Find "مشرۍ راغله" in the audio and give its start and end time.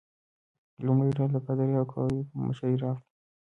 2.45-3.01